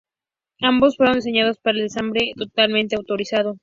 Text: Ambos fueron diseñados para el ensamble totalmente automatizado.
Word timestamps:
Ambos 0.63 0.97
fueron 0.97 1.17
diseñados 1.17 1.59
para 1.59 1.77
el 1.77 1.83
ensamble 1.83 2.33
totalmente 2.35 2.95
automatizado. 2.95 3.59